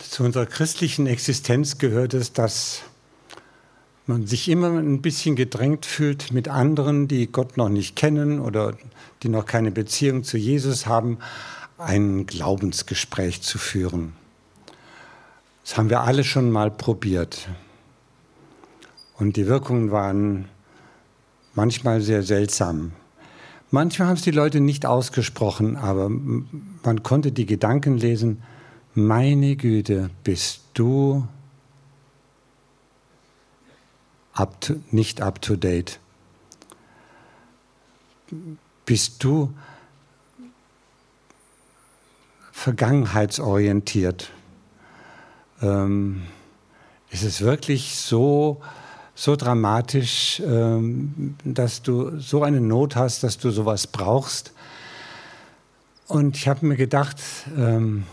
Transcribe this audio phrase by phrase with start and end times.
[0.00, 2.82] Zu unserer christlichen Existenz gehört es, dass
[4.06, 8.76] man sich immer ein bisschen gedrängt fühlt, mit anderen, die Gott noch nicht kennen oder
[9.22, 11.18] die noch keine Beziehung zu Jesus haben,
[11.76, 14.14] ein Glaubensgespräch zu führen.
[15.62, 17.48] Das haben wir alle schon mal probiert.
[19.18, 20.46] Und die Wirkungen waren
[21.54, 22.90] manchmal sehr seltsam.
[23.70, 28.42] Manchmal haben es die Leute nicht ausgesprochen, aber man konnte die Gedanken lesen,
[28.94, 31.26] meine Güte, bist du
[34.34, 35.98] up to, nicht up to date?
[38.84, 39.52] Bist du
[42.52, 44.30] vergangenheitsorientiert?
[45.62, 46.22] Ähm,
[47.10, 48.60] ist es wirklich so,
[49.14, 54.52] so dramatisch, ähm, dass du so eine Not hast, dass du sowas brauchst?
[56.06, 57.18] Und ich habe mir gedacht,
[57.56, 58.04] ähm,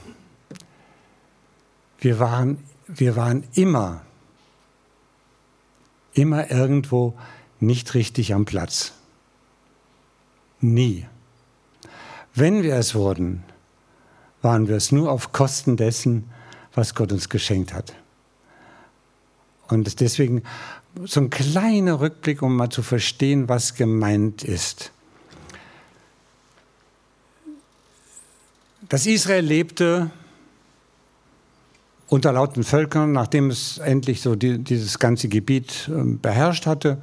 [2.00, 4.02] wir waren, wir waren immer,
[6.14, 7.14] immer irgendwo
[7.60, 8.94] nicht richtig am Platz.
[10.62, 11.06] Nie.
[12.34, 13.44] Wenn wir es wurden,
[14.42, 16.30] waren wir es nur auf Kosten dessen,
[16.74, 17.94] was Gott uns geschenkt hat.
[19.68, 20.44] Und deswegen
[21.04, 24.92] so ein kleiner Rückblick, um mal zu verstehen, was gemeint ist.
[28.88, 30.12] Dass Israel lebte
[32.08, 37.02] unter lauten Völkern, nachdem es endlich so die, dieses ganze Gebiet äh, beherrscht hatte.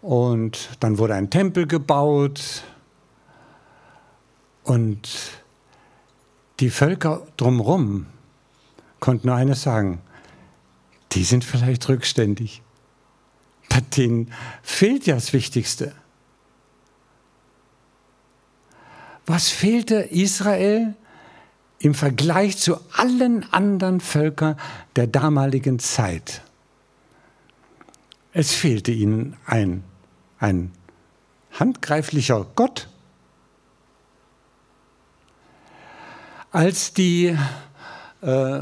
[0.00, 2.62] Und dann wurde ein Tempel gebaut
[4.64, 5.08] und
[6.60, 8.06] die Völker drumherum
[9.00, 10.00] konnten nur eines sagen,
[11.12, 12.62] die sind vielleicht rückständig.
[13.96, 15.92] Denen fehlt ja das Wichtigste.
[19.26, 20.94] Was fehlte Israel?
[21.82, 24.56] Im Vergleich zu allen anderen Völkern
[24.94, 26.42] der damaligen Zeit.
[28.32, 29.82] Es fehlte ihnen ein,
[30.38, 30.70] ein
[31.52, 32.88] handgreiflicher Gott.
[36.52, 37.36] Als die
[38.20, 38.60] äh,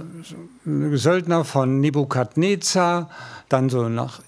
[0.64, 3.10] Söldner von Nebukadnezar
[3.48, 4.22] dann so nach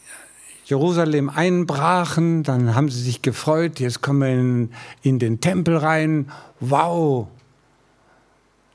[0.65, 4.71] Jerusalem einbrachen, dann haben sie sich gefreut, jetzt kommen wir in,
[5.03, 6.31] in den Tempel rein.
[6.61, 7.29] Wow,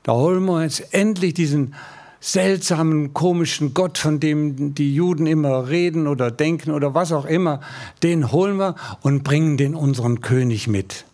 [0.08, 1.74] da holen wir jetzt endlich diesen
[2.18, 7.60] seltsamen, komischen Gott, von dem die Juden immer reden oder denken oder was auch immer,
[8.02, 11.04] den holen wir und bringen den unseren König mit.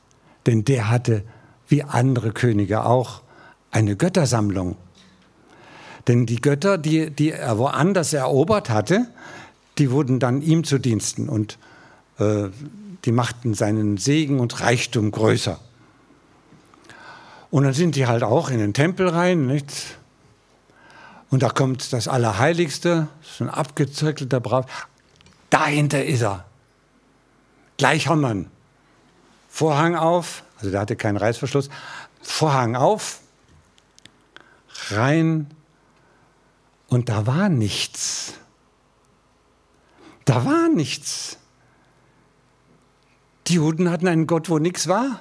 [0.46, 1.24] Denn der hatte,
[1.66, 3.22] wie andere Könige auch,
[3.72, 4.76] eine Göttersammlung.
[6.06, 9.08] Denn die Götter, die, die er woanders erobert hatte,
[9.78, 11.58] die wurden dann ihm zu Diensten und
[12.20, 12.44] äh,
[13.04, 15.58] die machten seinen Segen und Reichtum größer.
[17.54, 19.96] Und dann sind die halt auch in den Tempel rein, nicht?
[21.30, 24.66] Und da kommt das Allerheiligste, so ein abgezirkelter Braut.
[25.50, 26.46] Dahinter ist er.
[27.76, 28.50] Gleich haben wir ihn.
[29.48, 31.68] Vorhang auf, also der hatte keinen Reißverschluss.
[32.22, 33.20] Vorhang auf,
[34.88, 35.46] rein
[36.88, 38.34] und da war nichts.
[40.24, 41.38] Da war nichts.
[43.46, 45.20] Die Juden hatten einen Gott, wo nichts war.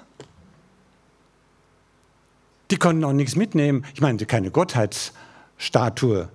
[2.73, 3.85] Die konnten auch nichts mitnehmen.
[3.93, 6.27] Ich meine, keine Gottheitsstatue,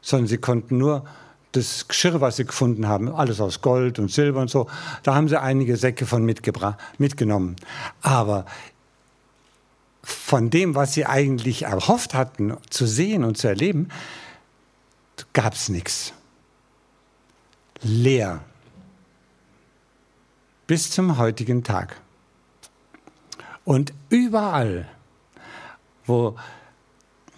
[0.00, 1.04] sondern sie konnten nur
[1.52, 4.68] das Geschirr, was sie gefunden haben, alles aus Gold und Silber und so,
[5.04, 7.54] da haben sie einige Säcke von mitgenommen.
[8.02, 8.46] Aber
[10.02, 13.90] von dem, was sie eigentlich erhofft hatten zu sehen und zu erleben,
[15.32, 16.12] gab es nichts.
[17.80, 18.40] Leer.
[20.66, 22.00] Bis zum heutigen Tag.
[23.64, 24.88] Und überall
[26.10, 26.36] wo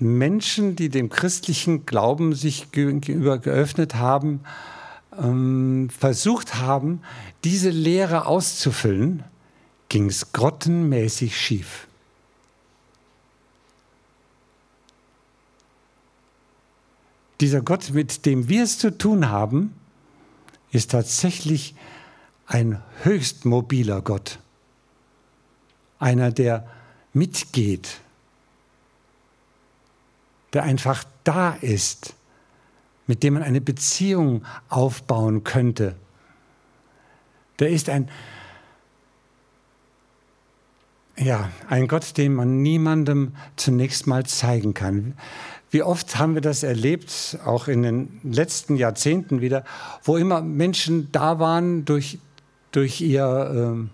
[0.00, 4.40] Menschen, die dem christlichen Glauben sich gegenüber geöffnet haben,
[5.16, 7.02] ähm, versucht haben,
[7.44, 9.22] diese Lehre auszufüllen,
[9.88, 11.86] ging es grottenmäßig schief.
[17.40, 19.74] Dieser Gott, mit dem wir es zu tun haben,
[20.70, 21.74] ist tatsächlich
[22.46, 24.38] ein höchst mobiler Gott.
[25.98, 26.66] Einer, der
[27.12, 28.00] mitgeht,
[30.52, 32.14] der einfach da ist,
[33.06, 35.96] mit dem man eine Beziehung aufbauen könnte.
[37.58, 38.08] Der ist ein,
[41.16, 45.14] ja, ein Gott, den man niemandem zunächst mal zeigen kann.
[45.70, 49.64] Wie oft haben wir das erlebt, auch in den letzten Jahrzehnten wieder,
[50.02, 52.18] wo immer Menschen da waren durch,
[52.72, 53.88] durch ihr,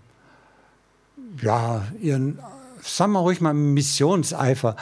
[1.41, 2.41] äh, ja, ihren,
[2.83, 4.75] sagen wir ruhig mal, Missionseifer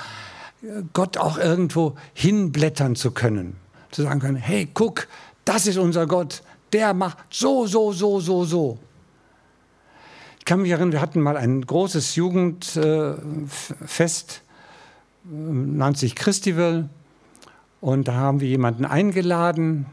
[0.92, 3.56] Gott auch irgendwo hinblättern zu können.
[3.90, 5.08] Zu sagen können, hey, guck,
[5.44, 6.42] das ist unser Gott,
[6.72, 8.78] der macht so, so, so, so, so.
[10.38, 14.42] Ich kann mich erinnern, wir hatten mal ein großes Jugendfest,
[15.24, 16.88] äh, nannte sich Christival.
[17.80, 19.86] Und da haben wir jemanden eingeladen,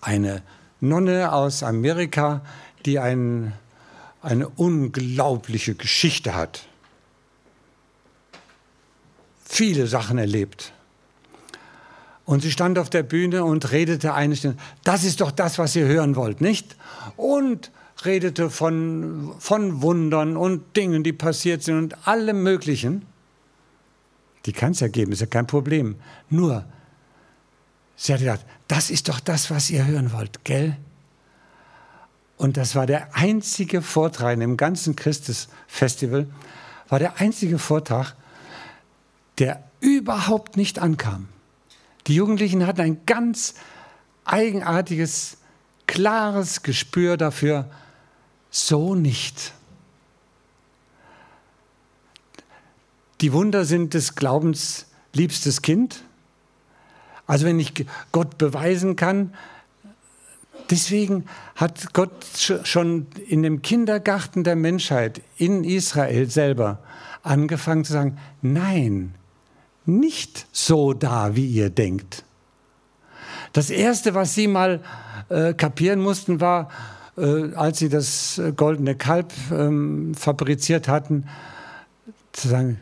[0.00, 0.42] eine
[0.80, 2.42] Nonne aus Amerika,
[2.84, 3.52] die ein,
[4.22, 6.66] eine unglaubliche Geschichte hat.
[9.54, 10.72] Viele Sachen erlebt.
[12.24, 14.56] Und sie stand auf der Bühne und redete eine Stunde.
[14.82, 16.74] Das ist doch das, was ihr hören wollt, nicht?
[17.16, 17.70] Und
[18.04, 23.06] redete von, von Wundern und Dingen, die passiert sind und allem Möglichen.
[24.44, 25.94] Die kann es ja geben, ist ja kein Problem.
[26.30, 26.64] Nur,
[27.94, 30.76] sie hat gedacht, das ist doch das, was ihr hören wollt, gell?
[32.38, 36.26] Und das war der einzige Vortrag im ganzen Christus-Festival,
[36.88, 38.16] war der einzige Vortrag,
[39.38, 41.28] der überhaupt nicht ankam.
[42.06, 43.54] Die Jugendlichen hatten ein ganz
[44.24, 45.38] eigenartiges,
[45.86, 47.70] klares Gespür dafür,
[48.50, 49.52] so nicht.
[53.20, 56.02] Die Wunder sind des Glaubens liebstes Kind.
[57.26, 59.32] Also wenn ich Gott beweisen kann,
[60.70, 61.26] deswegen
[61.56, 66.80] hat Gott schon in dem Kindergarten der Menschheit in Israel selber
[67.22, 69.14] angefangen zu sagen, nein,
[69.86, 72.24] nicht so da, wie ihr denkt.
[73.52, 74.80] Das Erste, was sie mal
[75.28, 76.70] äh, kapieren mussten, war,
[77.16, 81.28] äh, als sie das äh, goldene Kalb ähm, fabriziert hatten,
[82.32, 82.80] zu sagen,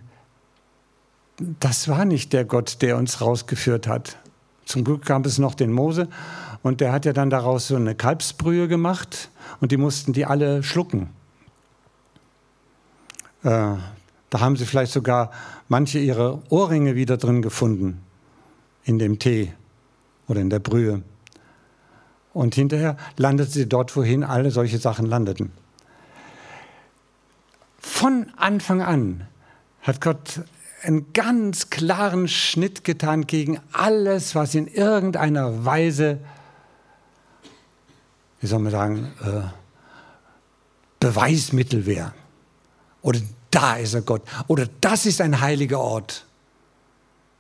[1.60, 4.16] das war nicht der Gott, der uns rausgeführt hat.
[4.64, 6.08] Zum Glück gab es noch den Mose
[6.62, 10.62] und der hat ja dann daraus so eine Kalbsbrühe gemacht und die mussten die alle
[10.62, 11.10] schlucken.
[13.42, 13.74] Äh,
[14.32, 15.30] da haben sie vielleicht sogar
[15.68, 18.02] manche ihre Ohrringe wieder drin gefunden
[18.82, 19.52] in dem Tee
[20.26, 21.02] oder in der Brühe.
[22.32, 25.52] Und hinterher landete sie dort, wohin alle solche Sachen landeten.
[27.78, 29.28] Von Anfang an
[29.82, 30.40] hat Gott
[30.82, 36.20] einen ganz klaren Schnitt getan gegen alles, was in irgendeiner Weise,
[38.40, 39.42] wie soll man sagen, äh,
[41.00, 42.14] Beweismittel wäre
[43.02, 43.20] oder
[43.52, 44.22] da ist er Gott.
[44.48, 46.26] Oder das ist ein heiliger Ort.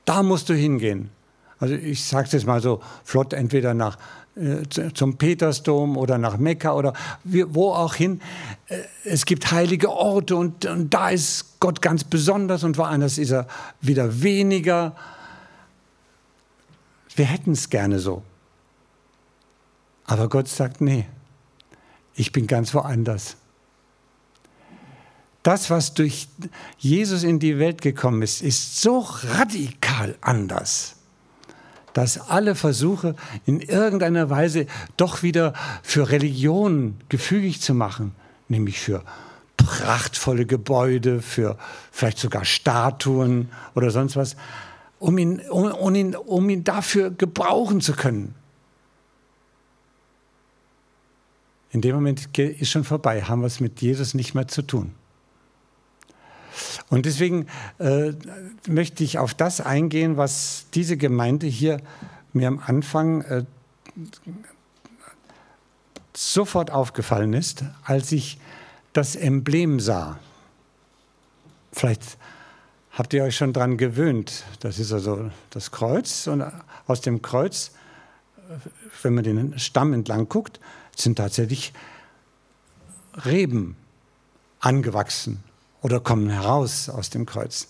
[0.04, 1.10] Da musst du hingehen.
[1.58, 3.96] Also ich sage es jetzt mal so flott, entweder nach,
[4.34, 4.62] äh,
[4.94, 6.92] zum Petersdom oder nach Mekka oder
[7.24, 8.20] wo auch hin.
[8.68, 13.30] Äh, es gibt heilige Orte und, und da ist Gott ganz besonders und woanders ist
[13.30, 13.46] er
[13.80, 14.96] wieder weniger.
[17.14, 18.22] Wir hätten es gerne so.
[20.04, 21.06] Aber Gott sagt, nee,
[22.14, 23.36] ich bin ganz woanders.
[25.42, 26.28] Das, was durch
[26.78, 30.94] Jesus in die Welt gekommen ist, ist so radikal anders,
[31.94, 34.66] dass alle Versuche in irgendeiner Weise
[34.96, 35.52] doch wieder
[35.82, 38.14] für Religion gefügig zu machen,
[38.48, 39.02] nämlich für
[39.56, 41.58] prachtvolle Gebäude, für
[41.90, 44.36] vielleicht sogar Statuen oder sonst was,
[45.00, 48.36] um ihn, um, ihn, um ihn dafür gebrauchen zu können.
[51.70, 54.94] In dem Moment ist schon vorbei, haben wir es mit Jesus nicht mehr zu tun.
[56.92, 57.46] Und deswegen
[57.78, 58.12] äh,
[58.68, 61.78] möchte ich auf das eingehen, was diese Gemeinde hier
[62.34, 63.44] mir am Anfang äh,
[66.14, 68.38] sofort aufgefallen ist, als ich
[68.92, 70.18] das Emblem sah.
[71.72, 72.18] Vielleicht
[72.90, 74.44] habt ihr euch schon daran gewöhnt.
[74.60, 76.44] Das ist also das Kreuz und
[76.86, 77.70] aus dem Kreuz,
[79.00, 80.60] wenn man den Stamm entlang guckt,
[80.94, 81.72] sind tatsächlich
[83.24, 83.76] Reben
[84.60, 85.42] angewachsen
[85.82, 87.68] oder kommen heraus aus dem Kreuz.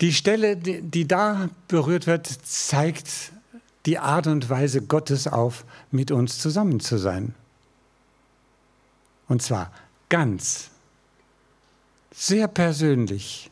[0.00, 3.32] Die Stelle, die, da berührt wird, zeigt
[3.86, 7.34] die Art und Weise Gottes auf, mit uns zusammen zu sein.
[9.28, 9.70] Und zwar
[10.08, 10.70] ganz,
[12.12, 13.50] sehr persönlich,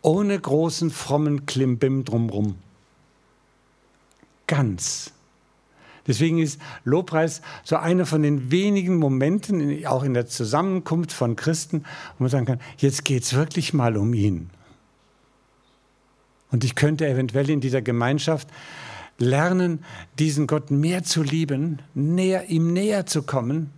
[0.00, 2.56] ohne großen frommen Klimbim drumrum.
[4.46, 5.12] Ganz.
[6.06, 11.84] Deswegen ist Lobpreis so einer von den wenigen Momenten, auch in der Zusammenkunft von Christen,
[12.18, 14.50] wo man sagen kann, jetzt geht es wirklich mal um ihn.
[16.50, 18.48] Und ich könnte eventuell in dieser Gemeinschaft
[19.18, 19.84] lernen,
[20.18, 23.72] diesen Gott mehr zu lieben, näher, ihm näher zu kommen,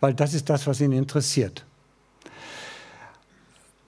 [0.00, 1.64] weil das ist das, was ihn interessiert.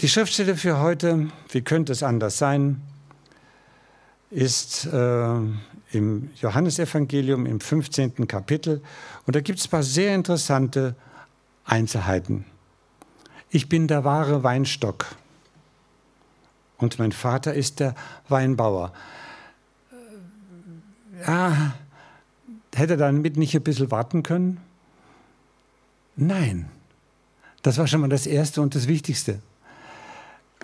[0.01, 2.83] Die Schriftstelle für heute, wie könnte es anders sein,
[4.31, 5.39] ist äh,
[5.93, 8.27] im Johannesevangelium im 15.
[8.27, 8.83] Kapitel.
[9.27, 10.95] Und da gibt es ein paar sehr interessante
[11.65, 12.45] Einzelheiten.
[13.51, 15.07] Ich bin der wahre Weinstock
[16.79, 17.95] und mein Vater ist der
[18.29, 18.93] Weinbauer.
[21.27, 21.75] Ja,
[22.75, 24.61] hätte er damit nicht ein bisschen warten können?
[26.17, 26.69] Nein,
[27.63, 29.41] das war schon mal das Erste und das Wichtigste.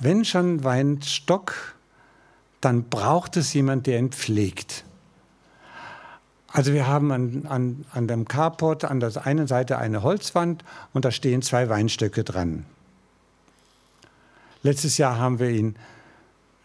[0.00, 1.74] Wenn schon Weinstock,
[2.60, 4.84] dann braucht es jemand, der ihn pflegt.
[6.52, 11.04] Also wir haben an, an, an dem Carport an der einen Seite eine Holzwand und
[11.04, 12.66] da stehen zwei Weinstöcke dran.
[14.62, 15.76] Letztes Jahr haben wir ihn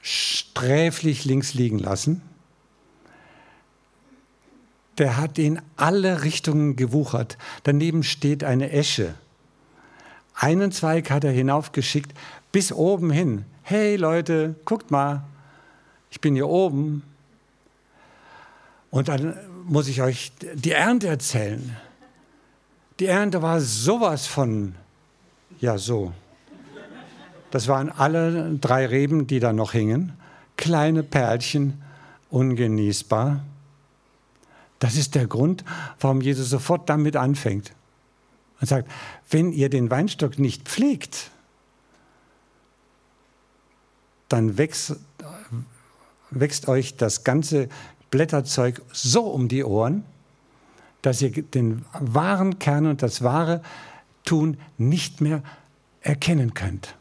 [0.02, 2.22] sträflich links liegen lassen.
[4.98, 7.38] Der hat in alle Richtungen gewuchert.
[7.64, 9.14] Daneben steht eine Esche.
[10.34, 12.14] Einen Zweig hat er hinaufgeschickt
[12.52, 13.46] bis oben hin.
[13.64, 15.24] Hey Leute, guckt mal,
[16.12, 17.04] ich bin hier oben.
[18.92, 19.36] Und dann
[19.68, 21.76] muss ich euch die Ernte erzählen.
[23.00, 24.76] Die Ernte war sowas von,
[25.60, 26.14] ja so.
[27.52, 30.14] Das waren alle drei Reben, die da noch hingen.
[30.58, 31.82] Kleine Perlchen,
[32.30, 33.44] ungenießbar.
[34.80, 35.64] Das ist der Grund,
[36.00, 37.74] warum Jesus sofort damit anfängt.
[38.60, 38.90] Und sagt,
[39.30, 41.32] wenn ihr den Weinstock nicht pflegt,
[44.30, 44.96] dann wächst,
[46.32, 47.70] wächst euch das ganze
[48.12, 50.04] Blätterzeug so um die Ohren,
[51.02, 53.62] dass ihr den wahren Kern und das wahre
[54.24, 55.44] Tun nicht mehr
[56.02, 56.96] erkennen könnt.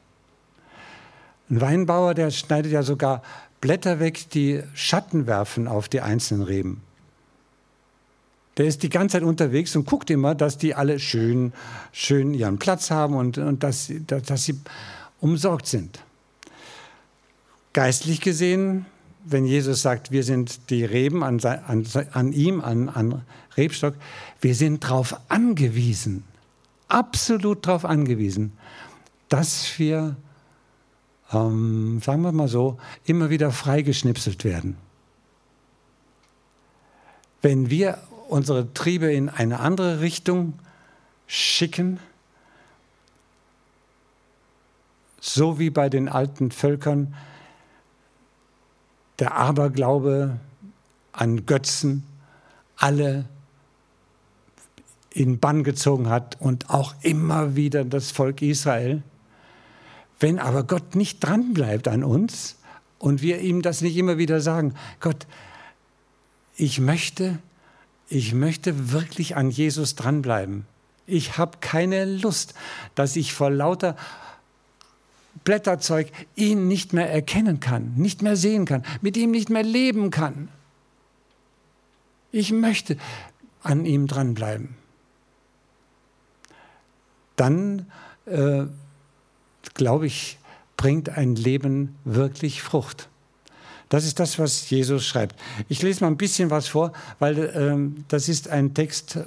[1.48, 3.22] Ein Weinbauer, der schneidet ja sogar
[3.60, 6.82] Blätter weg, die Schatten werfen auf die einzelnen Reben.
[8.56, 11.52] Der ist die ganze Zeit unterwegs und guckt immer, dass die alle schön,
[11.92, 14.58] schön ihren Platz haben und, und dass, dass, dass sie
[15.20, 16.00] umsorgt sind.
[17.72, 18.86] Geistlich gesehen
[19.28, 23.22] wenn Jesus sagt, wir sind die Reben an, an, an ihm, an, an
[23.56, 23.94] Rebstock,
[24.40, 26.22] wir sind darauf angewiesen,
[26.88, 28.52] absolut darauf angewiesen,
[29.28, 30.16] dass wir,
[31.32, 34.76] ähm, sagen wir mal so, immer wieder freigeschnipselt werden.
[37.42, 40.54] Wenn wir unsere Triebe in eine andere Richtung
[41.26, 41.98] schicken,
[45.20, 47.14] so wie bei den alten Völkern,
[49.18, 50.38] der Aberglaube
[51.12, 52.04] an Götzen
[52.76, 53.24] alle
[55.10, 59.02] in Bann gezogen hat und auch immer wieder das Volk Israel.
[60.20, 62.56] Wenn aber Gott nicht dranbleibt an uns
[62.98, 65.26] und wir ihm das nicht immer wieder sagen, Gott,
[66.56, 67.38] ich möchte,
[68.08, 70.66] ich möchte wirklich an Jesus dranbleiben.
[71.06, 72.54] Ich habe keine Lust,
[72.94, 73.96] dass ich vor lauter
[75.46, 80.10] Blätterzeug ihn nicht mehr erkennen kann, nicht mehr sehen kann, mit ihm nicht mehr leben
[80.10, 80.48] kann.
[82.32, 82.98] Ich möchte
[83.62, 84.74] an ihm dranbleiben.
[87.36, 87.86] Dann,
[88.26, 88.64] äh,
[89.74, 90.38] glaube ich,
[90.76, 93.08] bringt ein Leben wirklich Frucht.
[93.88, 95.36] Das ist das, was Jesus schreibt.
[95.68, 99.20] Ich lese mal ein bisschen was vor, weil ähm, das ist ein Text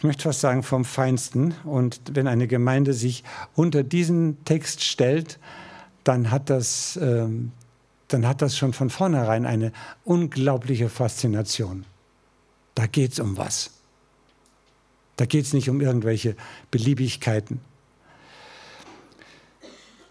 [0.00, 1.52] ich möchte fast sagen, vom Feinsten.
[1.64, 3.22] Und wenn eine Gemeinde sich
[3.54, 5.38] unter diesen Text stellt,
[6.04, 7.52] dann hat das, ähm,
[8.08, 9.72] dann hat das schon von vornherein eine
[10.04, 11.84] unglaubliche Faszination.
[12.74, 13.72] Da geht es um was.
[15.16, 16.34] Da geht es nicht um irgendwelche
[16.70, 17.60] Beliebigkeiten.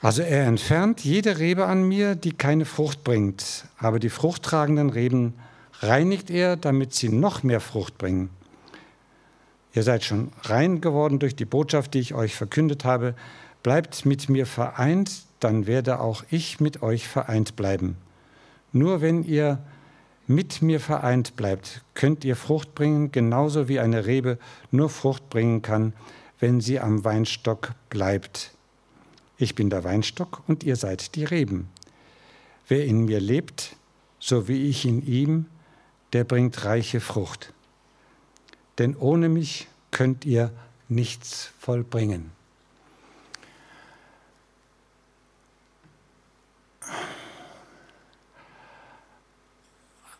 [0.02, 5.34] Also er entfernt jede Rebe an mir, die keine Frucht bringt, aber die fruchttragenden Reben
[5.80, 8.30] reinigt er, damit sie noch mehr Frucht bringen.
[9.74, 13.14] Ihr seid schon rein geworden durch die Botschaft, die ich euch verkündet habe.
[13.62, 17.98] Bleibt mit mir vereint, dann werde auch ich mit euch vereint bleiben.
[18.72, 19.60] Nur wenn ihr
[20.28, 24.38] mit mir vereint bleibt, könnt ihr Frucht bringen, genauso wie eine Rebe
[24.72, 25.94] nur Frucht bringen kann,
[26.40, 28.52] wenn sie am Weinstock bleibt.
[29.38, 31.70] Ich bin der Weinstock und ihr seid die Reben.
[32.68, 33.76] Wer in mir lebt,
[34.20, 35.46] so wie ich in ihm,
[36.14, 37.54] der bringt reiche Frucht
[38.80, 40.52] denn ohne mich könnt ihr
[40.88, 42.32] nichts vollbringen.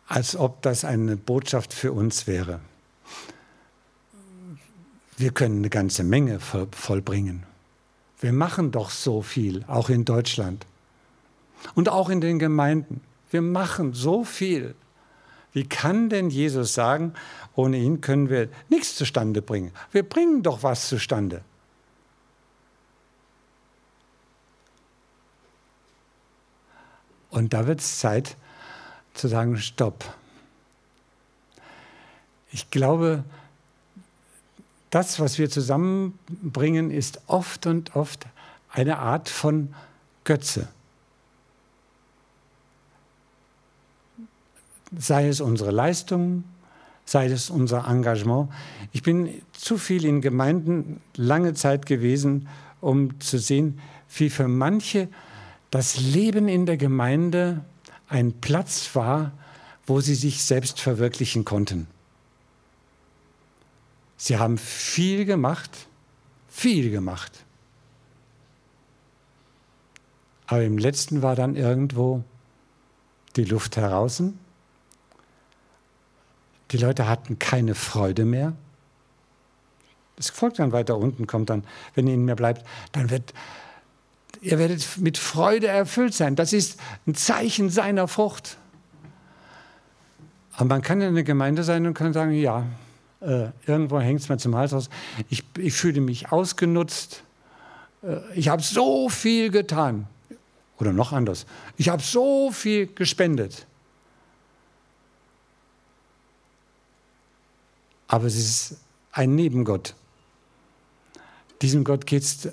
[0.06, 2.60] Als ob das eine Botschaft für uns wäre.
[5.16, 7.44] Wir können eine ganze Menge vollbringen.
[8.20, 10.66] Wir machen doch so viel, auch in Deutschland
[11.74, 13.00] und auch in den Gemeinden.
[13.30, 14.74] Wir machen so viel.
[15.52, 17.14] Wie kann denn Jesus sagen,
[17.54, 19.72] ohne ihn können wir nichts zustande bringen?
[19.90, 21.42] Wir bringen doch was zustande.
[27.30, 28.36] Und da wird es Zeit
[29.14, 30.04] zu sagen, stopp.
[32.52, 33.24] Ich glaube,
[34.90, 38.26] das, was wir zusammenbringen, ist oft und oft
[38.70, 39.74] eine Art von
[40.24, 40.68] Götze.
[44.96, 46.44] Sei es unsere Leistungen,
[47.04, 48.50] sei es unser Engagement.
[48.92, 52.48] Ich bin zu viel in Gemeinden lange Zeit gewesen,
[52.80, 53.80] um zu sehen,
[54.14, 55.08] wie für manche
[55.70, 57.64] das Leben in der Gemeinde
[58.08, 59.32] ein Platz war,
[59.86, 61.86] wo sie sich selbst verwirklichen konnten.
[64.16, 65.70] Sie haben viel gemacht,
[66.48, 67.44] viel gemacht.
[70.46, 72.22] Aber im letzten war dann irgendwo
[73.36, 74.22] die Luft heraus.
[76.70, 78.52] Die Leute hatten keine Freude mehr.
[80.16, 83.32] Das folgt dann weiter unten, kommt dann, wenn ihnen mehr bleibt, dann wird,
[84.42, 86.36] ihr werdet mit Freude erfüllt sein.
[86.36, 88.58] Das ist ein Zeichen seiner Frucht.
[90.52, 92.66] Aber man kann ja eine Gemeinde sein und kann sagen, ja,
[93.20, 94.90] äh, irgendwo hängt es mir zum Hals aus.
[95.30, 97.22] Ich, ich fühle mich ausgenutzt.
[98.02, 100.06] Äh, ich habe so viel getan.
[100.78, 101.46] Oder noch anders.
[101.76, 103.66] Ich habe so viel gespendet.
[108.10, 108.76] Aber es ist
[109.12, 109.94] ein Nebengott.
[111.62, 112.48] Diesem Gott geht es.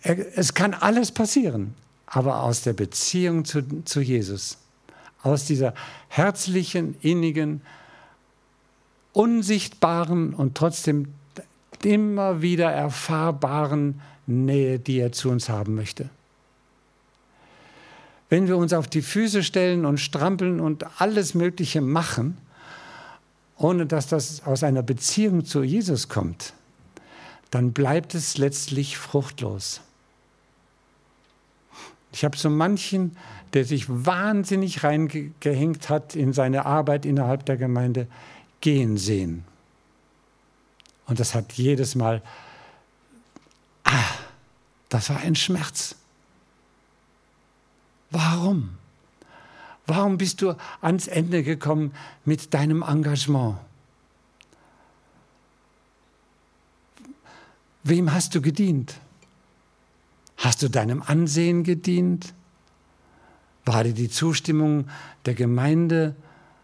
[0.00, 1.74] Es kann alles passieren,
[2.06, 4.58] aber aus der Beziehung zu, zu Jesus,
[5.24, 5.74] aus dieser
[6.06, 7.62] herzlichen, innigen,
[9.12, 11.12] unsichtbaren und trotzdem
[11.82, 16.10] immer wieder erfahrbaren Nähe, die er zu uns haben möchte.
[18.28, 22.38] Wenn wir uns auf die Füße stellen und strampeln und alles Mögliche machen,
[23.58, 26.54] ohne dass das aus einer Beziehung zu Jesus kommt,
[27.50, 29.80] dann bleibt es letztlich fruchtlos.
[32.12, 33.16] Ich habe so manchen,
[33.52, 38.06] der sich wahnsinnig reingehängt hat in seine Arbeit innerhalb der Gemeinde,
[38.60, 39.44] gehen sehen.
[41.06, 42.22] Und das hat jedes Mal,
[43.84, 44.04] ah,
[44.88, 45.96] das war ein Schmerz.
[48.10, 48.78] Warum?
[49.88, 51.92] Warum bist du ans Ende gekommen
[52.26, 53.56] mit deinem Engagement?
[57.84, 58.94] Wem hast du gedient?
[60.36, 62.34] Hast du deinem Ansehen gedient?
[63.64, 64.88] War dir die Zustimmung
[65.24, 66.14] der Gemeinde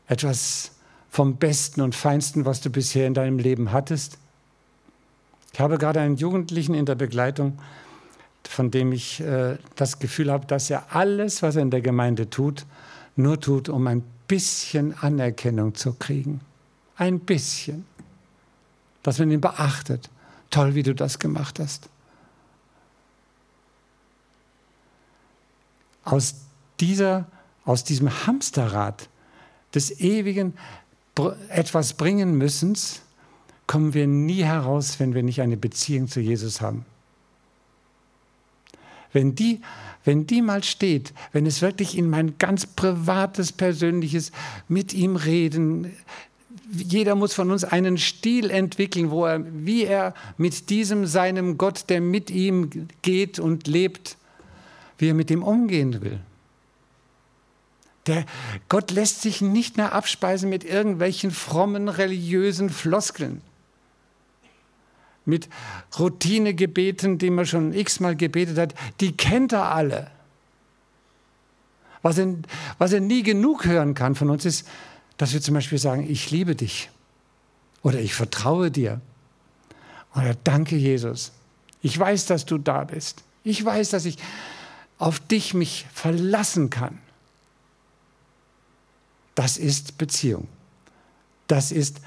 [0.06, 0.72] etwas
[1.08, 4.18] vom Besten und Feinsten, was du bisher in deinem Leben hattest?
[5.54, 7.58] Ich habe gerade einen Jugendlichen in der Begleitung,
[8.42, 12.28] von dem ich äh, das Gefühl habe, dass er alles, was er in der Gemeinde
[12.28, 12.66] tut,
[13.16, 16.40] nur tut, um ein bisschen Anerkennung zu kriegen.
[16.96, 17.84] Ein bisschen.
[19.02, 20.10] Dass man ihn beachtet.
[20.50, 21.88] Toll, wie du das gemacht hast.
[26.04, 26.34] Aus,
[26.80, 27.26] dieser,
[27.64, 29.08] aus diesem Hamsterrad
[29.74, 30.54] des ewigen
[31.48, 33.02] etwas bringen müssens
[33.66, 36.84] kommen wir nie heraus, wenn wir nicht eine Beziehung zu Jesus haben.
[39.12, 39.62] Wenn die,
[40.04, 44.32] wenn die mal steht, wenn es wirklich in mein ganz privates, persönliches
[44.68, 45.94] mit ihm reden,
[46.70, 51.84] jeder muss von uns einen Stil entwickeln, wo er, wie er mit diesem seinem Gott,
[51.88, 54.16] der mit ihm geht und lebt,
[54.98, 56.20] wie er mit ihm umgehen will.
[58.06, 58.26] Der
[58.68, 63.40] Gott lässt sich nicht mehr abspeisen mit irgendwelchen frommen religiösen Floskeln
[65.24, 65.48] mit
[65.98, 70.10] Routinegebeten, die man schon x-mal gebetet hat, die kennt er alle.
[72.02, 72.34] Was er,
[72.78, 74.68] was er nie genug hören kann von uns ist,
[75.16, 76.90] dass wir zum Beispiel sagen, ich liebe dich
[77.82, 79.00] oder ich vertraue dir
[80.14, 81.32] oder danke Jesus.
[81.80, 83.22] Ich weiß, dass du da bist.
[83.42, 84.18] Ich weiß, dass ich
[84.98, 86.98] auf dich mich verlassen kann.
[89.34, 90.48] Das ist Beziehung.
[91.46, 92.00] Das ist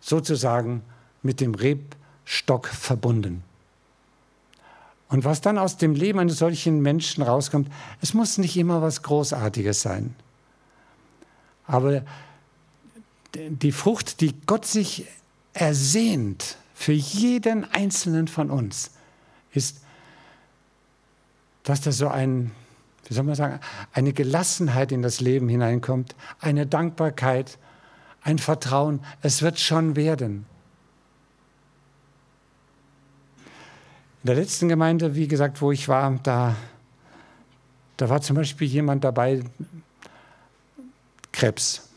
[0.00, 0.82] sozusagen
[1.22, 1.96] mit dem Reb
[2.26, 3.42] Stock verbunden.
[5.08, 7.70] Und was dann aus dem Leben eines solchen Menschen rauskommt,
[8.02, 10.14] es muss nicht immer was Großartiges sein.
[11.66, 12.02] Aber
[13.34, 15.06] die Frucht, die Gott sich
[15.54, 18.90] ersehnt für jeden einzelnen von uns,
[19.52, 19.80] ist,
[21.62, 22.50] dass da so ein,
[23.06, 23.60] wie soll man sagen,
[23.92, 27.58] eine Gelassenheit in das Leben hineinkommt, eine Dankbarkeit,
[28.22, 30.46] ein Vertrauen, es wird schon werden.
[34.26, 36.56] In der letzten Gemeinde, wie gesagt, wo ich war, da,
[37.96, 39.44] da war zum Beispiel jemand dabei,
[41.30, 41.88] Krebs.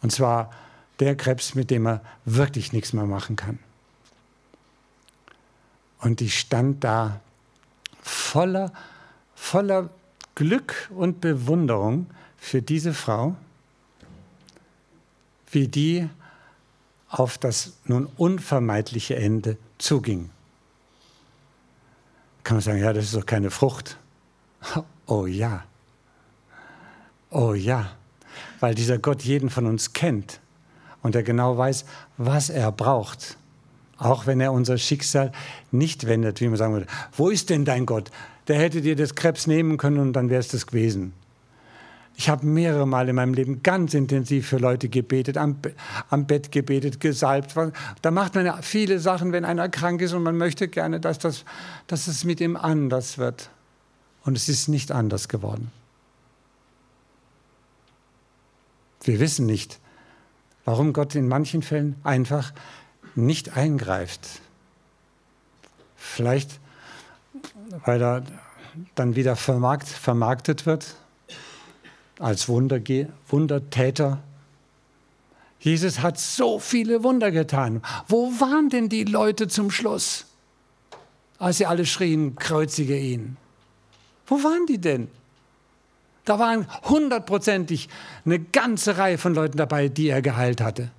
[0.00, 0.52] Und zwar
[1.00, 3.58] der Krebs, mit dem er wirklich nichts mehr machen kann.
[6.02, 7.18] Und ich stand da
[8.00, 8.72] voller,
[9.34, 9.90] voller
[10.36, 13.34] Glück und Bewunderung für diese Frau,
[15.50, 16.08] wie die
[17.08, 20.30] auf das nun unvermeidliche Ende zuging
[22.48, 23.98] kann man sagen, ja, das ist doch keine Frucht.
[25.06, 25.64] Oh ja.
[27.30, 27.90] Oh ja.
[28.60, 30.40] weil dieser Gott jeden von uns kennt
[31.02, 31.84] und er genau weiß,
[32.16, 33.36] was er braucht.
[33.98, 35.32] Auch wenn er unser Schicksal
[35.70, 38.10] nicht wendet, wie man sagen würde, wo ist denn dein Gott?
[38.48, 41.12] Der hätte dir das Krebs nehmen können und dann wäre es das gewesen.
[42.18, 45.56] Ich habe mehrere Mal in meinem Leben ganz intensiv für Leute gebetet, am,
[46.10, 47.54] am Bett gebetet, gesalbt.
[48.02, 51.20] Da macht man ja viele Sachen, wenn einer krank ist und man möchte gerne, dass,
[51.20, 51.44] das,
[51.86, 53.50] dass es mit ihm anders wird.
[54.24, 55.70] Und es ist nicht anders geworden.
[59.04, 59.78] Wir wissen nicht,
[60.64, 62.52] warum Gott in manchen Fällen einfach
[63.14, 64.28] nicht eingreift.
[65.94, 66.58] Vielleicht,
[67.84, 68.24] weil er
[68.96, 70.96] dann wieder vermarkt, vermarktet wird
[72.18, 74.18] als Wunderge Wundertäter.
[75.60, 77.82] Jesus hat so viele Wunder getan.
[78.06, 80.26] Wo waren denn die Leute zum Schluss,
[81.38, 83.36] als sie alle schrien, kreuzige ihn?
[84.26, 85.08] Wo waren die denn?
[86.24, 87.88] Da waren hundertprozentig
[88.24, 90.90] eine ganze Reihe von Leuten dabei, die er geheilt hatte.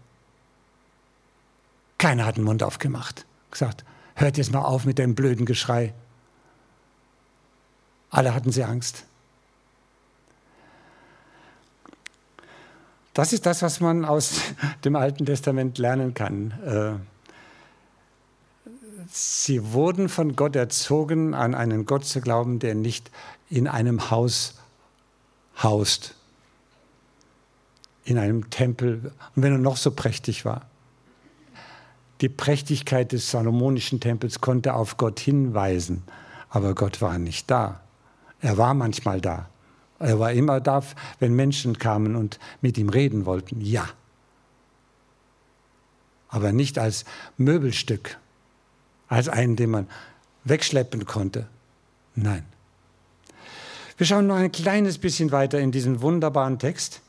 [1.99, 5.93] Keiner hat den Mund aufgemacht, gesagt, hört jetzt mal auf mit dem blöden Geschrei.
[8.09, 9.05] Alle hatten sie Angst.
[13.19, 14.39] Das ist das, was man aus
[14.85, 16.53] dem Alten Testament lernen kann.
[16.65, 16.93] Äh,
[19.11, 23.11] sie wurden von Gott erzogen, an einen Gott zu glauben, der nicht
[23.49, 24.53] in einem Haus
[25.61, 26.15] haust,
[28.05, 30.67] in einem Tempel, wenn er noch so prächtig war.
[32.21, 36.03] Die Prächtigkeit des salomonischen Tempels konnte auf Gott hinweisen,
[36.49, 37.81] aber Gott war nicht da.
[38.39, 39.49] Er war manchmal da,
[39.99, 40.81] er war immer da,
[41.19, 43.61] wenn Menschen kamen und mit ihm reden wollten.
[43.61, 43.87] Ja.
[46.29, 47.05] Aber nicht als
[47.37, 48.17] Möbelstück,
[49.07, 49.87] als einen, den man
[50.45, 51.47] wegschleppen konnte.
[52.15, 52.45] Nein.
[53.97, 57.01] Wir schauen noch ein kleines bisschen weiter in diesen wunderbaren Text.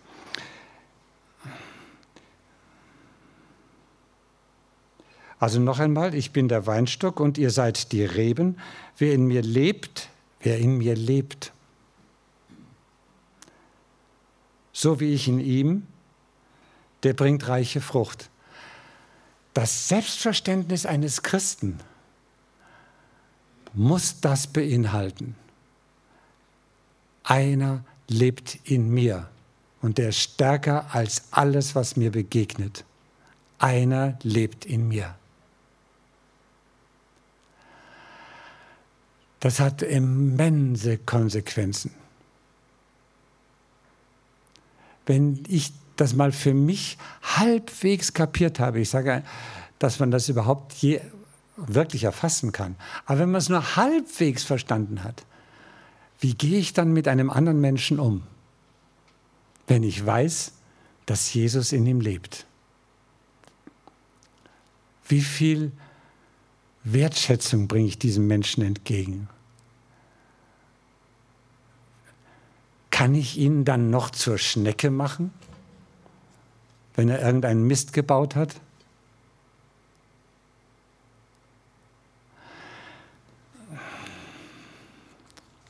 [5.39, 8.59] Also noch einmal, ich bin der Weinstock und ihr seid die Reben.
[8.99, 10.09] Wer in mir lebt,
[10.41, 11.53] wer in mir lebt
[14.81, 15.87] so wie ich in ihm,
[17.03, 18.31] der bringt reiche Frucht.
[19.53, 21.79] Das Selbstverständnis eines Christen
[23.75, 25.37] muss das beinhalten.
[27.25, 29.29] Einer lebt in mir
[29.83, 32.85] und der ist stärker als alles, was mir begegnet.
[33.59, 35.15] Einer lebt in mir.
[39.41, 42.00] Das hat immense Konsequenzen
[45.07, 49.23] wenn ich das mal für mich halbwegs kapiert habe, ich sage,
[49.79, 51.01] dass man das überhaupt je
[51.57, 55.25] wirklich erfassen kann, aber wenn man es nur halbwegs verstanden hat,
[56.21, 58.23] wie gehe ich dann mit einem anderen Menschen um,
[59.67, 60.53] wenn ich weiß,
[61.07, 62.47] dass Jesus in ihm lebt?
[65.07, 65.73] Wie viel
[66.85, 69.29] Wertschätzung bringe ich diesem Menschen entgegen?
[73.01, 75.33] Kann ich ihn dann noch zur Schnecke machen,
[76.97, 78.57] wenn er irgendeinen Mist gebaut hat?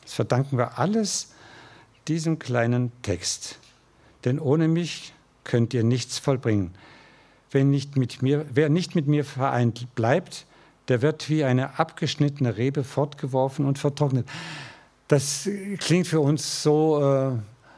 [0.02, 1.30] Das verdanken wir alles
[2.08, 3.60] diesem kleinen Text.
[4.24, 5.14] Denn ohne mich
[5.44, 6.74] könnt ihr nichts vollbringen.
[7.52, 10.46] Wenn nicht mit mir, wer nicht mit mir vereint bleibt,
[10.88, 14.26] der wird wie eine abgeschnittene Rebe fortgeworfen und vertrocknet
[15.10, 17.32] das klingt für uns so, äh,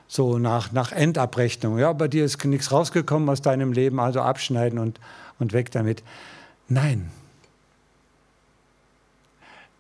[0.07, 1.79] so nach, nach Endabrechnung.
[1.79, 5.01] Ja, bei dir ist nichts rausgekommen aus deinem Leben, also abschneiden und,
[5.39, 6.03] und weg damit.
[6.69, 7.11] Nein.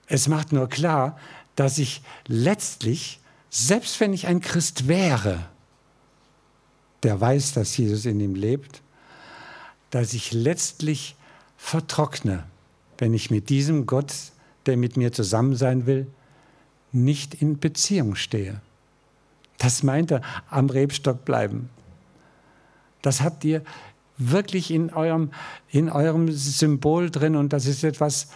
[0.06, 1.18] Es macht nur klar,
[1.54, 5.44] dass ich letztlich, selbst wenn ich ein Christ wäre,
[7.02, 8.80] der weiß, dass Jesus in ihm lebt,
[9.90, 11.16] dass ich letztlich
[11.58, 12.44] vertrockne,
[12.96, 14.14] wenn ich mit diesem Gott,
[14.64, 16.06] der mit mir zusammen sein will,
[16.92, 18.60] nicht in Beziehung stehe.
[19.58, 21.70] Das meint er, am Rebstock bleiben.
[23.00, 23.62] Das habt ihr
[24.18, 25.32] wirklich in eurem,
[25.70, 28.28] in eurem Symbol drin und das ist etwas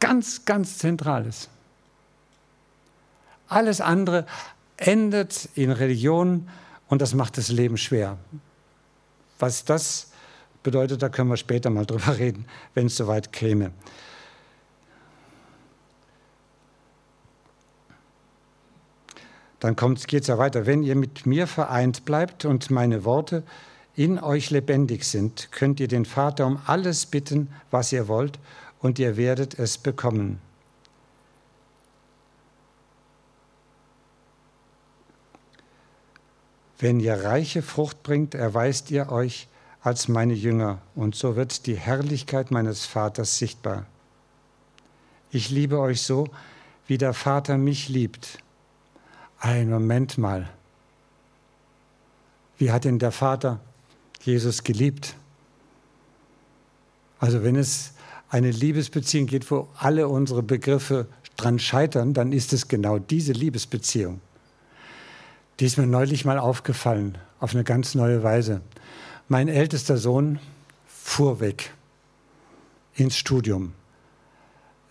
[0.00, 1.48] ganz, ganz Zentrales.
[3.48, 4.26] Alles andere
[4.76, 6.48] endet in Religion
[6.88, 8.18] und das macht das Leben schwer.
[9.38, 10.10] Was das
[10.62, 13.72] bedeutet, da können wir später mal drüber reden, wenn es soweit käme.
[19.60, 20.66] Dann geht es ja weiter.
[20.66, 23.42] Wenn ihr mit mir vereint bleibt und meine Worte
[23.94, 28.38] in euch lebendig sind, könnt ihr den Vater um alles bitten, was ihr wollt,
[28.80, 30.38] und ihr werdet es bekommen.
[36.78, 39.48] Wenn ihr reiche Frucht bringt, erweist ihr euch
[39.80, 43.86] als meine Jünger, und so wird die Herrlichkeit meines Vaters sichtbar.
[45.30, 46.28] Ich liebe euch so,
[46.86, 48.38] wie der Vater mich liebt.
[49.48, 50.48] Ein Moment mal.
[52.58, 53.60] Wie hat denn der Vater
[54.22, 55.14] Jesus geliebt?
[57.20, 57.92] Also wenn es
[58.28, 61.06] eine Liebesbeziehung geht, wo alle unsere Begriffe
[61.36, 64.20] dran scheitern, dann ist es genau diese Liebesbeziehung.
[65.60, 68.62] Die ist mir neulich mal aufgefallen, auf eine ganz neue Weise.
[69.28, 70.40] Mein ältester Sohn
[70.88, 71.72] fuhr weg
[72.96, 73.74] ins Studium.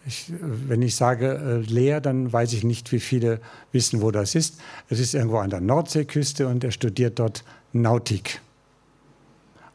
[0.08, 3.42] Ich, wenn ich sage äh, leer, dann weiß ich nicht, wie viele
[3.72, 4.60] wissen, wo das ist.
[4.88, 8.40] Es ist irgendwo an der Nordseeküste und er studiert dort Nautik.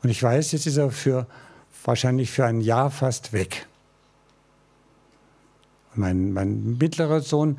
[0.02, 1.26] Und ich weiß, jetzt ist er für,
[1.84, 3.66] wahrscheinlich für ein Jahr fast weg.
[5.94, 7.58] Mein, mein mittlerer Sohn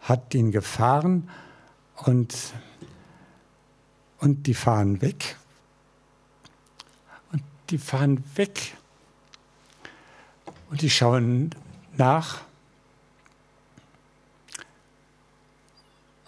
[0.00, 1.30] hat ihn gefahren
[1.94, 2.34] und,
[4.18, 5.36] und die fahren weg.
[7.30, 8.72] Und die fahren weg.
[10.70, 11.54] Und die schauen
[12.00, 12.40] nach.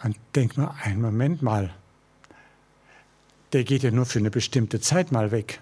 [0.04, 1.74] Und denk mal, einen Moment mal.
[3.52, 5.60] Der geht ja nur für eine bestimmte Zeit mal weg.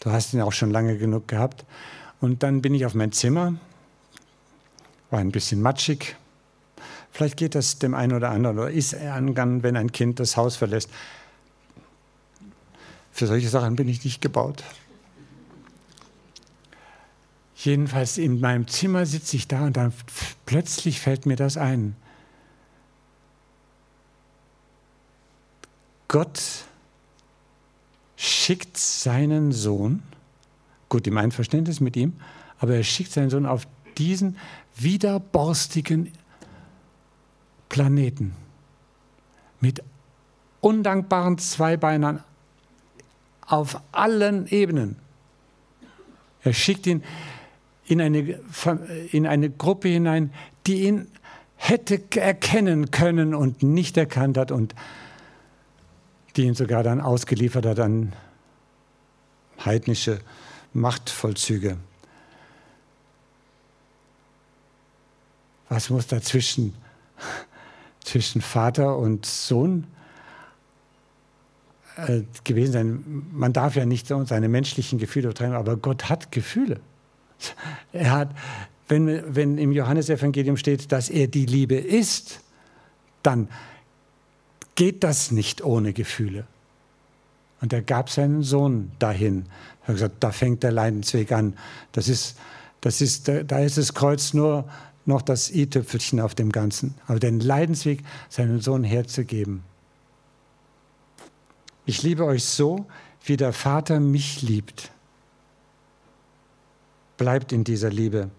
[0.00, 1.64] Du hast ihn auch schon lange genug gehabt.
[2.20, 3.54] Und dann bin ich auf mein Zimmer,
[5.10, 6.16] war ein bisschen matschig.
[7.10, 10.36] Vielleicht geht das dem einen oder anderen oder ist er angegangen, wenn ein Kind das
[10.36, 10.90] Haus verlässt.
[13.12, 14.64] Für solche Sachen bin ich nicht gebaut.
[17.64, 19.92] Jedenfalls in meinem Zimmer sitze ich da und dann
[20.46, 21.94] plötzlich fällt mir das ein.
[26.08, 26.42] Gott
[28.16, 30.02] schickt seinen Sohn,
[30.88, 32.14] gut im Einverständnis mit ihm,
[32.58, 34.36] aber er schickt seinen Sohn auf diesen
[34.74, 36.12] widerborstigen
[37.68, 38.34] Planeten
[39.60, 39.84] mit
[40.60, 42.24] undankbaren Zweibeinern
[43.46, 44.96] auf allen Ebenen.
[46.42, 47.04] Er schickt ihn
[47.86, 48.40] in eine,
[49.10, 50.32] in eine Gruppe hinein,
[50.66, 51.08] die ihn
[51.56, 54.74] hätte erkennen können und nicht erkannt hat und
[56.36, 58.14] die ihn sogar dann ausgeliefert hat an
[59.64, 60.20] heidnische
[60.72, 61.76] Machtvollzüge.
[65.68, 66.74] Was muss dazwischen
[68.04, 69.86] zwischen Vater und Sohn
[71.96, 73.26] äh, gewesen sein?
[73.32, 76.80] Man darf ja nicht seine menschlichen Gefühle übertreiben, aber Gott hat Gefühle.
[77.92, 78.30] Er hat,
[78.88, 82.40] wenn, wenn im Johannesevangelium steht, dass er die Liebe ist,
[83.22, 83.48] dann
[84.74, 86.46] geht das nicht ohne Gefühle.
[87.60, 89.46] Und er gab seinen Sohn dahin.
[89.82, 91.56] Er hat gesagt, da fängt der Leidensweg an.
[91.92, 92.36] Das ist,
[92.80, 94.68] das ist, da ist das Kreuz nur
[95.04, 96.94] noch das i-Tüpfelchen auf dem Ganzen.
[97.06, 99.64] Aber den Leidensweg, seinen Sohn herzugeben.
[101.86, 102.86] Ich liebe euch so,
[103.24, 104.91] wie der Vater mich liebt.
[107.22, 108.30] Bleibt in dieser Liebe.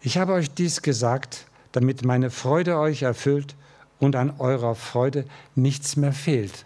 [0.00, 3.54] Ich habe euch dies gesagt, damit meine Freude euch erfüllt
[4.00, 6.64] und an eurer Freude nichts mehr fehlt.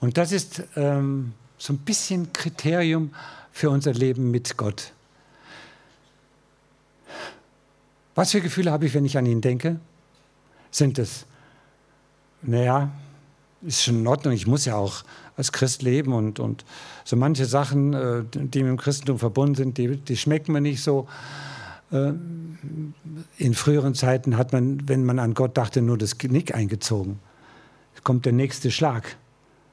[0.00, 3.14] Und das ist ähm, so ein bisschen Kriterium
[3.50, 4.92] für unser Leben mit Gott.
[8.14, 9.80] Was für Gefühle habe ich, wenn ich an ihn denke?
[10.70, 11.24] Sind es,
[12.42, 12.90] naja,
[13.62, 15.02] ist schon in Ordnung, ich muss ja auch
[15.38, 16.64] als Christ leben und, und
[17.04, 20.82] so manche Sachen, äh, die mit dem Christentum verbunden sind, die, die schmecken mir nicht
[20.82, 21.08] so.
[21.92, 22.12] Äh,
[23.38, 27.20] in früheren Zeiten hat man, wenn man an Gott dachte, nur das Knick eingezogen.
[28.02, 29.16] Kommt der nächste Schlag.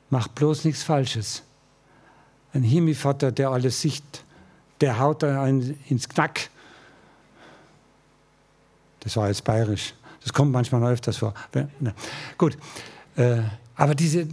[0.09, 1.43] Mach bloß nichts Falsches.
[2.53, 4.03] Ein Himivater, der alles sieht,
[4.81, 6.49] der haut einen ins Knack.
[8.99, 9.93] Das war jetzt bayerisch.
[10.23, 11.33] Das kommt manchmal öfters vor.
[12.37, 12.57] Gut.
[13.15, 13.41] Äh,
[13.75, 14.27] aber diese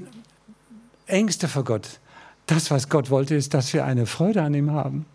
[1.07, 2.01] Ängste vor Gott,
[2.47, 5.07] das, was Gott wollte, ist, dass wir eine Freude an ihm haben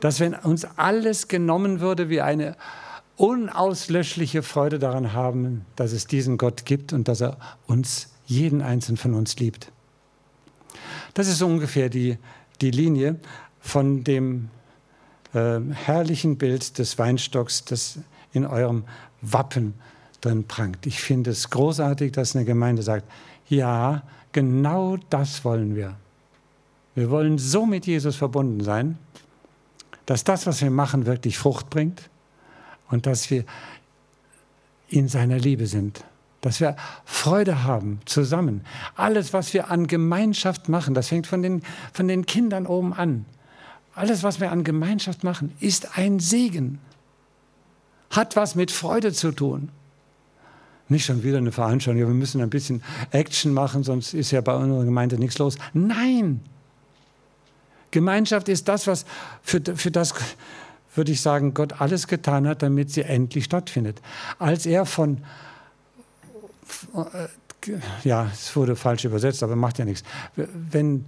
[0.00, 2.56] dass wenn uns alles genommen würde, wir eine
[3.16, 7.36] unauslöschliche Freude daran haben, dass es diesen Gott gibt und dass er
[7.66, 9.70] uns, jeden einzelnen von uns liebt.
[11.14, 12.16] Das ist ungefähr die,
[12.60, 13.16] die Linie
[13.60, 14.48] von dem
[15.34, 17.98] äh, herrlichen Bild des Weinstocks, das
[18.32, 18.84] in eurem
[19.20, 19.74] Wappen
[20.20, 20.86] drin prangt.
[20.86, 23.04] Ich finde es großartig, dass eine Gemeinde sagt,
[23.48, 25.96] ja, genau das wollen wir.
[26.94, 28.98] Wir wollen so mit Jesus verbunden sein,
[30.06, 32.10] dass das, was wir machen, wirklich Frucht bringt
[32.88, 33.44] und dass wir
[34.88, 36.04] in seiner Liebe sind.
[36.40, 38.64] Dass wir Freude haben zusammen.
[38.96, 41.62] Alles, was wir an Gemeinschaft machen, das fängt von den,
[41.92, 43.26] von den Kindern oben an.
[43.94, 46.80] alles, was wir an Gemeinschaft machen, ist ein Segen.
[48.10, 49.70] Hat was mit Freude zu tun.
[50.90, 54.40] Nicht schon wieder eine Veranstaltung, ja, wir müssen ein bisschen Action machen, sonst ist ja
[54.40, 55.56] bei unserer Gemeinde nichts los.
[55.72, 56.40] Nein!
[57.92, 59.04] Gemeinschaft ist das, was
[59.42, 60.14] für, für das,
[60.94, 64.02] würde ich sagen, Gott alles getan hat, damit sie endlich stattfindet.
[64.38, 65.18] Als er von,
[66.94, 67.28] äh,
[68.04, 70.02] ja, es wurde falsch übersetzt, aber macht ja nichts.
[70.34, 71.04] Wenn,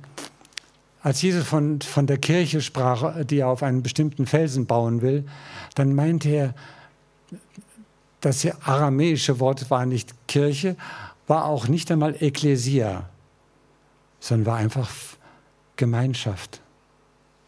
[1.02, 5.24] als Jesus von, von der Kirche sprach, die er auf einen bestimmten Felsen bauen will,
[5.74, 6.54] dann meinte er,
[8.22, 10.76] das aramäische Wort war nicht Kirche,
[11.26, 13.08] war auch nicht einmal Ekklesia,
[14.20, 14.90] sondern war einfach
[15.76, 16.60] Gemeinschaft.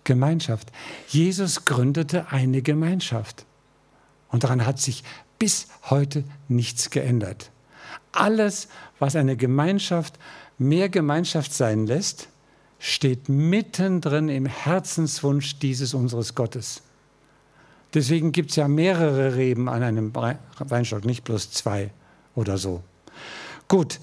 [0.03, 0.71] Gemeinschaft.
[1.09, 3.47] Jesus gründete eine Gemeinschaft.
[4.29, 5.03] Und daran hat sich
[5.39, 7.51] bis heute nichts geändert.
[8.13, 10.19] Alles, was eine Gemeinschaft
[10.59, 12.29] mehr Gemeinschaft sein lässt,
[12.79, 16.83] steht mittendrin im Herzenswunsch dieses unseres Gottes.
[17.95, 21.91] Deswegen gibt es ja mehrere Reben an einem Weinstock, nicht bloß zwei
[22.35, 22.83] oder so.
[23.69, 24.01] Gut.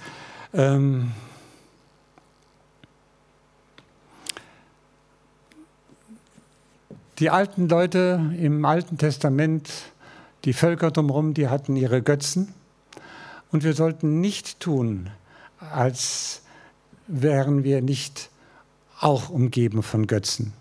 [0.53, 1.11] Ähm,
[7.19, 9.69] die alten Leute im Alten Testament,
[10.45, 12.53] die Völker drumherum, die hatten ihre Götzen.
[13.51, 15.09] Und wir sollten nicht tun,
[15.59, 16.41] als
[17.07, 18.29] wären wir nicht
[18.99, 20.53] auch umgeben von Götzen.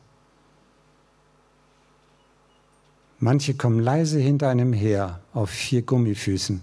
[3.23, 6.63] Manche kommen leise hinter einem her auf vier Gummifüßen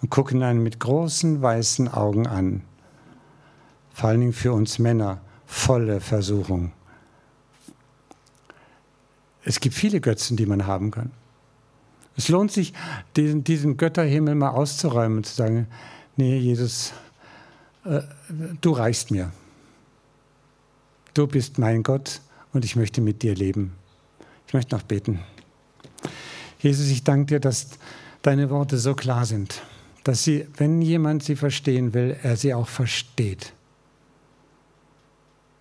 [0.00, 2.62] und gucken einen mit großen weißen Augen an.
[3.92, 6.72] Vor allen Dingen für uns Männer volle Versuchung.
[9.44, 11.10] Es gibt viele Götzen, die man haben kann.
[12.16, 12.72] Es lohnt sich,
[13.16, 15.66] diesen, diesen Götterhimmel mal auszuräumen und zu sagen,
[16.16, 16.92] nee, Jesus,
[17.84, 18.00] äh,
[18.60, 19.32] du reichst mir.
[21.12, 22.22] Du bist mein Gott
[22.54, 23.74] und ich möchte mit dir leben.
[24.46, 25.20] Ich möchte noch beten.
[26.60, 27.68] Jesus, ich danke dir, dass
[28.22, 29.62] deine Worte so klar sind,
[30.04, 33.52] dass sie, wenn jemand sie verstehen will, er sie auch versteht.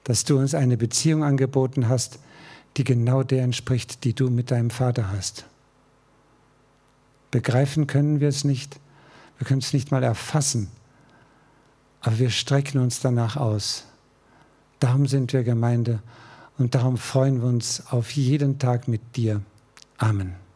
[0.04, 2.20] Dass du uns eine Beziehung angeboten hast,
[2.78, 5.46] die genau der entspricht, die du mit deinem Vater hast.
[7.32, 8.80] Begreifen können wir es nicht,
[9.38, 10.70] wir können es nicht mal erfassen,
[12.02, 13.86] aber wir strecken uns danach aus.
[14.80, 16.02] Darum sind wir Gemeinde
[16.58, 19.42] und darum freuen wir uns auf jeden Tag mit dir.
[19.98, 20.49] Amen.